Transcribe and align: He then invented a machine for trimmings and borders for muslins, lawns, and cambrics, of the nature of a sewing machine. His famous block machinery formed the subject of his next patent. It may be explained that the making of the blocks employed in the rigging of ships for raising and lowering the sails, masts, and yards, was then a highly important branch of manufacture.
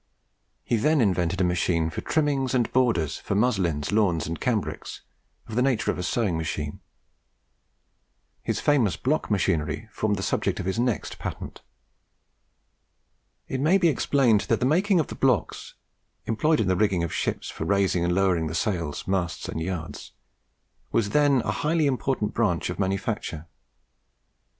He 0.63 0.77
then 0.77 0.99
invented 0.99 1.41
a 1.41 1.43
machine 1.43 1.91
for 1.91 2.01
trimmings 2.01 2.55
and 2.55 2.73
borders 2.73 3.19
for 3.19 3.35
muslins, 3.35 3.91
lawns, 3.91 4.25
and 4.25 4.41
cambrics, 4.41 5.01
of 5.47 5.53
the 5.53 5.61
nature 5.61 5.91
of 5.91 5.99
a 5.99 6.01
sewing 6.01 6.37
machine. 6.39 6.79
His 8.41 8.59
famous 8.59 8.97
block 8.97 9.29
machinery 9.29 9.89
formed 9.91 10.15
the 10.15 10.23
subject 10.23 10.59
of 10.59 10.65
his 10.65 10.79
next 10.79 11.19
patent. 11.19 11.61
It 13.47 13.61
may 13.61 13.77
be 13.77 13.89
explained 13.89 14.41
that 14.49 14.59
the 14.59 14.65
making 14.65 14.99
of 14.99 15.05
the 15.05 15.13
blocks 15.13 15.75
employed 16.25 16.59
in 16.59 16.67
the 16.67 16.75
rigging 16.75 17.03
of 17.03 17.13
ships 17.13 17.51
for 17.51 17.65
raising 17.65 18.03
and 18.03 18.15
lowering 18.15 18.47
the 18.47 18.55
sails, 18.55 19.07
masts, 19.07 19.47
and 19.47 19.61
yards, 19.61 20.13
was 20.91 21.11
then 21.11 21.41
a 21.45 21.51
highly 21.51 21.85
important 21.85 22.33
branch 22.33 22.71
of 22.71 22.79
manufacture. 22.79 23.45